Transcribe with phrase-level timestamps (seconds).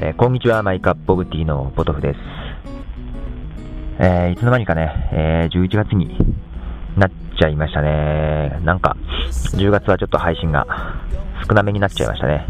[0.00, 2.18] えーこんにちは、マイカップオブティーのポトフです。
[3.98, 6.16] えーいつの間にかね、えー11月に
[6.96, 8.60] なっちゃいましたね。
[8.64, 8.96] なんか、
[9.56, 10.66] 10月はちょっと配信が
[11.48, 12.46] 少なめになっちゃいましたね。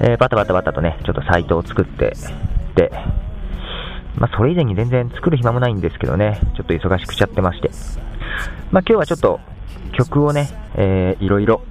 [0.00, 2.12] えーバタバタバタとね、ちょっとサイトを作って、
[2.74, 2.90] で、
[4.16, 7.70] まあ、それ以前に全然作る暇もないんですけどね、ちょっと忙しくしちゃってまして。
[8.70, 9.40] まあ、今日はちょっと
[9.92, 11.62] 曲をね、えーいろいろ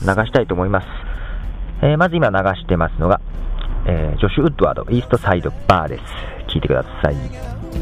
[0.00, 0.86] 流したいと思います。
[1.82, 3.20] えーまず今流してますのが、
[3.86, 6.04] えージョシュ・ウッドワード、イーストサイドバーです。
[6.48, 7.14] 聴いてください。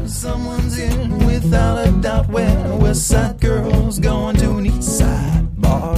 [0.05, 5.95] Someone's in without a doubt when West Side girls going to an East Side bar.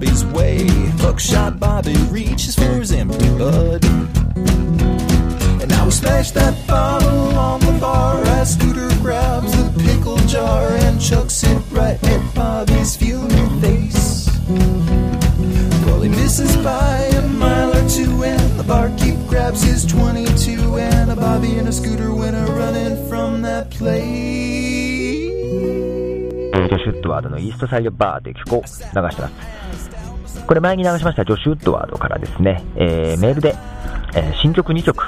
[0.00, 0.66] Bobby's way.
[0.96, 3.84] Buckshot Bobby reaches for his empty bud.
[5.60, 10.68] And now we smash that bottle on the bar as Scooter grabs the pickle jar
[10.70, 14.30] and chucks it right at Bobby's fuming face.
[15.84, 21.10] Well, he misses by a mile or two, and the barkeep grabs his 22, and
[21.10, 24.39] a Bobby and a Scooter win a running from that place.
[27.10, 30.46] ドワードのイーストサイドバーという曲を流してます。
[30.46, 33.54] これ前に流しましたジョシュ・ウッドワードからですね、えーメールで、
[34.14, 35.04] えー新曲2曲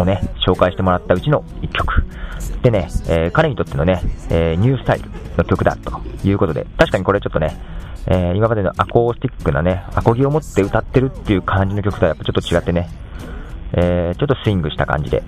[0.00, 2.04] をね、紹介してもらったうちの1曲。
[2.62, 7.56] でね、えー彼にとってのね、えーニュースタイルの曲だということで、確かにこれちょっとね、
[8.06, 12.88] えー今までのアコースティックなね、アコギを持って歌ってるっていう感じの曲とはやっぱちょっと違ってね、
[13.74, 15.22] えーちょっとスイングした感じで、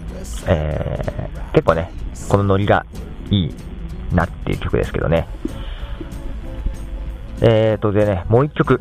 [0.46, 1.90] えー結構ね、
[2.28, 2.84] このノリが
[3.30, 3.54] いい
[4.12, 5.26] なっていう曲ですけどね。
[7.40, 8.80] えーと、でね、もう一曲。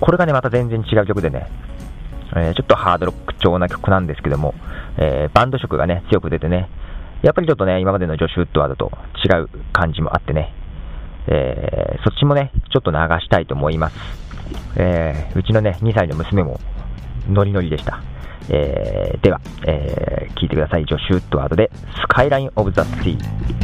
[0.00, 1.46] これがね、また全然違う曲でね、
[2.34, 4.54] えーちょっとハードロック調な曲なんですけども、
[4.98, 6.68] えーバンド色がね、強く出てね、
[7.22, 8.90] やっぱりちょっとね、今までのジョシュ・ウッドワードと
[9.24, 10.52] 違う感じもあってね、
[11.28, 13.96] えーそっちもね、ちょっと流したいと思います。
[14.76, 16.58] えーうちのね、2歳の娘も
[17.28, 18.00] ノリノリでした。
[18.48, 20.84] えーでは、えー聞いてください。
[20.86, 23.61] ジョシュ・ウッドワードで、スカイライン・オブ・ザ・シー。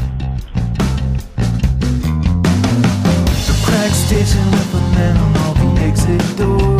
[3.89, 6.78] next station with a man on all the exit doors.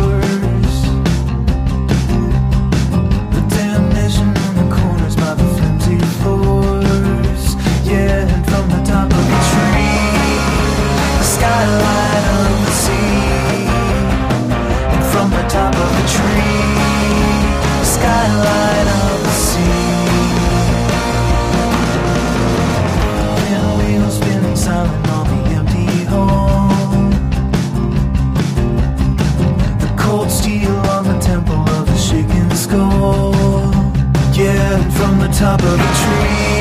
[35.39, 36.59] Top of a tree,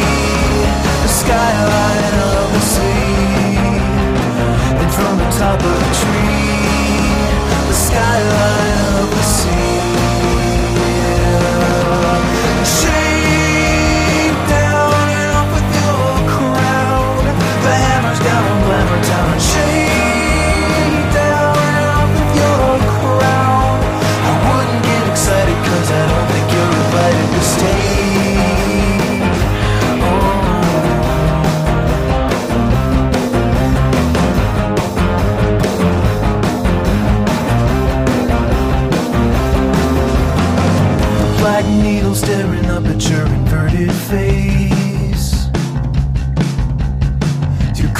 [1.03, 1.78] the skyline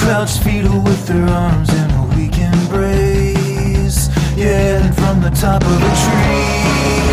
[0.09, 4.09] crouched fetal with their arms in a weak embrace.
[4.35, 7.05] Yeah, and from the top of a tree,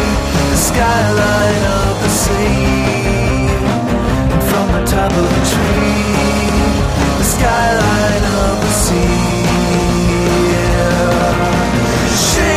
[0.53, 3.53] the skyline of the sea.
[4.33, 6.09] And from the top of the tree,
[7.21, 9.37] the skyline of the sea.
[12.33, 12.56] Shake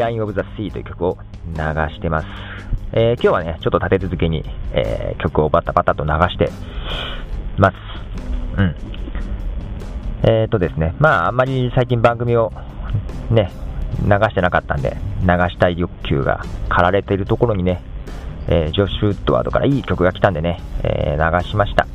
[0.00, 1.54] ライン・オブ・ザ・シーという曲を流
[1.94, 2.26] してます。
[2.92, 6.50] えー今日はね、ちょっと立て続けに、えー曲をバタバタと流して
[7.56, 7.76] ます。
[8.58, 8.74] うん。
[10.24, 12.52] えーとですね、まあ、あんまり最近番組を
[13.30, 13.50] ね、
[14.02, 17.80] 流してなかったんで、流したい欲求が駆られているところにね、
[18.48, 21.86] えージョシュ・ウッドワードからいい曲が来たんでね、えー流しました。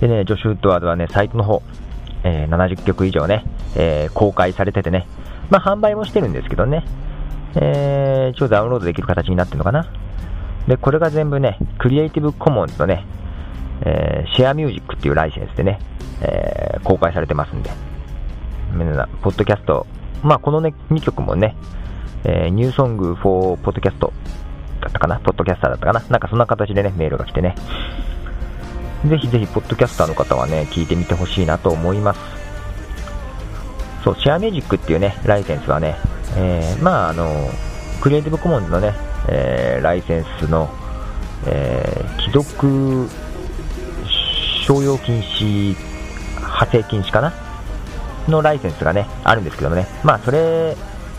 [0.00, 1.62] でね、ジョシュ・ウッドワードはね、サイトの方、
[2.24, 3.44] えー70曲以上ね、
[3.76, 5.06] え公開されててね、
[5.50, 6.84] まあ、販売もしてるんですけどね、
[7.56, 9.86] えー一応ダウンロードできる形になってるのかな。
[10.68, 13.04] で、これが全部ね、クリエイティブコモンズのね、
[13.82, 15.80] えーシェアミュージックっていうライセンスでね、
[16.22, 17.70] えー公開されてますんで、
[19.22, 19.86] ポッドキャスト、
[20.22, 21.56] まあ、このね、2曲もね、
[22.24, 24.12] えーニューソング for ポッドキャスト
[24.80, 27.56] だったかな、ポッドキャスターだったかな、なんかそんな形でね、メールが来てね、
[29.06, 32.20] ぜひぜひ、ポッドキャスターの方はね、聞いてみてほしいなと思います。
[34.04, 35.96] そう、シェアミュージックっていうね、ライセンスはね、
[36.36, 37.28] えーまあ、あの、
[38.00, 38.94] クリエイティブコモンズのね、
[39.28, 40.70] えーライセンスの、
[41.46, 43.08] えー既読
[44.62, 45.76] 商用禁止、
[46.36, 47.32] 派生禁止かな？
[48.28, 50.76] のライセンスがね、あるんですけどもね、まあ、それ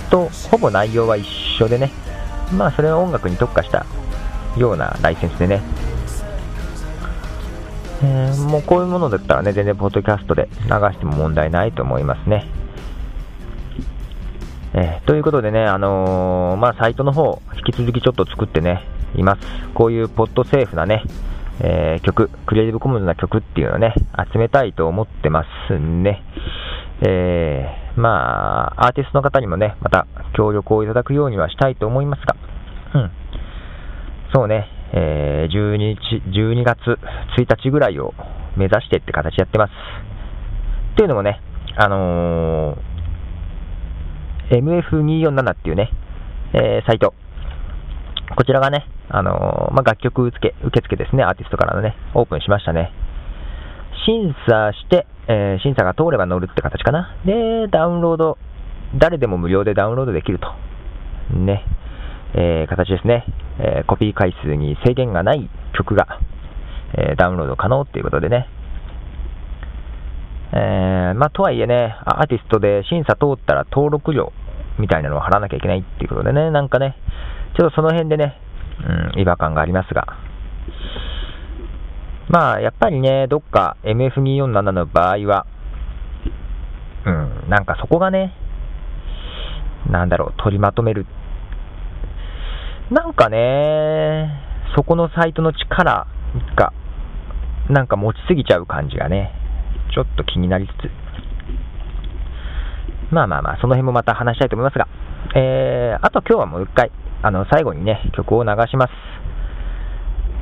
[0.09, 1.27] とほぼ内容は一
[1.59, 1.91] 緒でね、
[2.53, 3.85] まあ、それは音楽に特化した
[4.57, 5.61] ようなライセンスでね、
[8.03, 12.45] えーもうこういうものだったらね、全然ポッドキャストで流しても問題ないと思いますね。
[14.73, 18.83] えーということでね、あのーまあ、サイトの方、引き続きちょっと作ってね、
[19.15, 19.41] います。
[19.73, 21.03] こういうポッドセーフなね、
[21.59, 23.93] えー曲、クリエイティブコモンズな曲っていうのをね、
[24.31, 26.23] 集めたいと思ってますね。
[27.01, 30.07] えーまあ、アーティストの方にもね、また
[30.37, 32.35] 協力をいただくようにはしたいと思いますが、
[32.95, 33.11] うん。
[34.33, 35.97] そうね、えー12日、
[36.29, 36.77] 12月
[37.37, 38.13] 1日ぐらいを
[38.55, 39.71] 目指してって形やってます。
[40.93, 41.41] っていうのもね、
[41.75, 42.90] あのー
[44.51, 45.89] MF247 っていうね、
[46.53, 47.13] えーサイト。
[48.35, 52.91] こちらがね、あのーまあ、楽曲受け受付ですね、アーティストからのね、オープンしましたね。
[54.05, 57.15] 審査して、えー審査が通れば乗るって形かな。
[57.25, 58.37] で、ダウンロード、
[58.95, 60.47] 誰でも無料でダウンロードできると。
[61.33, 61.63] ね、
[62.33, 63.25] えー形ですね、
[63.59, 66.19] えーコピー回数に制限がない曲が、
[66.97, 68.49] えダウンロード可能っていうことでね。
[70.53, 74.33] えーまあ、とはいえね、アーティストで審査通ったら登録料
[74.79, 76.95] みたいなのを払わなきゃいけないっていうことでね、なんかね、
[77.57, 78.35] ちょっとその辺でね、
[79.15, 80.07] うん、違和感がありますが、
[82.29, 85.45] まあ、やっぱりね、どっか MF247 の場合は、
[87.05, 88.33] うん、なんかそこがね、
[89.89, 91.05] なんだろう、取りまとめる。
[92.89, 94.29] なんかね、
[94.75, 96.07] そこのサイトの力
[96.55, 96.73] が、
[97.69, 99.33] なんか持ちすぎちゃう感じがね、
[99.93, 100.89] ちょっと気になりつつ。
[103.13, 104.87] まあまあまあ、その辺もまた話したいと思いますが、
[105.35, 108.91] えー、あと今日はもう一回、あの、最後にね、曲を流します。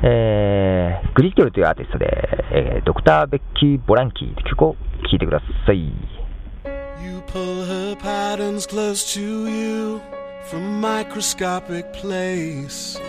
[0.02, 2.06] えー、グリッケルというアーティストで、
[2.52, 5.80] えードクター・ベッキー・ボランキーという曲を聴いてください。
[7.04, 10.02] You pull her patterns close to you
[10.50, 13.00] from microscopic place.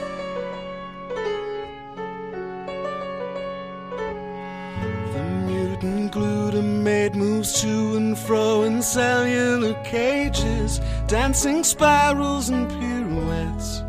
[7.41, 13.83] Moves to and fro in cellular cages, dancing spirals and pirouettes.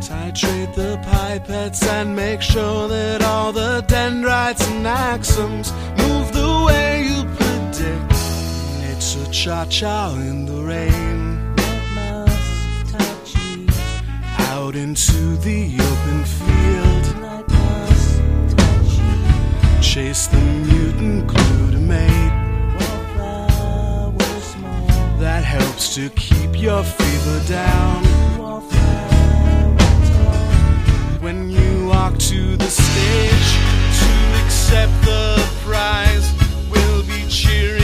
[0.00, 7.04] Titrate the pipettes and make sure that all the dendrites and axons move the way
[7.08, 8.12] you predict.
[8.90, 11.54] It's a cha cha in the rain.
[14.48, 16.91] Out into the open field.
[19.92, 22.32] Chase the mutant glutamate.
[25.18, 28.02] That helps to keep your fever down.
[31.20, 33.50] When you walk to the stage
[34.00, 36.32] to accept the prize,
[36.70, 37.81] we'll be cheering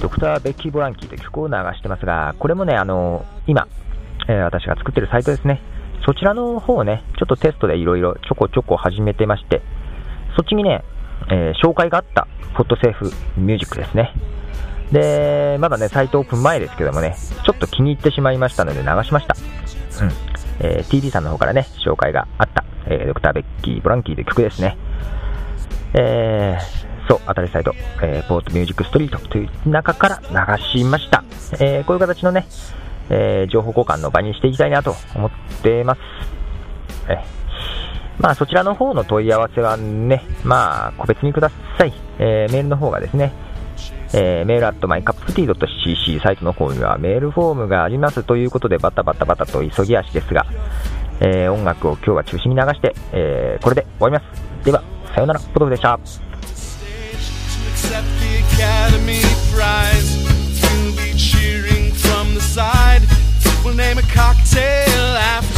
[0.00, 3.66] ドクター・ベッキー・ボランキーという曲を流してますが、これもね、あの今、
[4.28, 5.60] えー、私が作ってるサイトですね、
[6.06, 9.62] そちらの方をね、ちょっとテストでいろいろちょこちょこ始めてまして、
[10.36, 10.84] そっちにね、
[11.30, 14.12] えー、紹介があったフォットセーフミュージックですね。
[14.92, 17.14] で、まだね、サイトオープン前ですけどもね、
[17.44, 19.36] ちょっと気に入ってしまいましたので流しました。
[20.04, 20.12] うん。
[20.60, 24.76] えー、TD さんの方からね、紹介があった、えー、ドクター・ベッキー・ブランキーという曲ですね。
[25.94, 31.24] えー、そう、新しいサイト、えー、ポートミュージックストリートという中から流しました。
[31.58, 32.46] えー、こういう形のね、
[33.08, 35.30] えー、情報交換の場にしていきたいなと思っ
[35.62, 36.00] ています。
[37.08, 37.24] え
[38.18, 41.94] まあ、そちらの方の問い合わせはね、まあ、個別にください。
[42.18, 43.32] え、メールの方がですね、
[44.12, 50.46] えー、メールアットマイカップティー .cc サイトの方にはメールフォームがありますということでバタバタバタと急ぎ足ですが、
[51.20, 54.64] えー、音楽を今日は中心に流して、えー、これで終わります。
[54.64, 54.82] では、
[55.14, 56.27] さようなら、ポトフでした。
[58.88, 59.20] Academy
[59.52, 60.16] fries.
[60.62, 63.02] We'll be cheering from the side.
[63.62, 65.57] We'll name a cocktail after.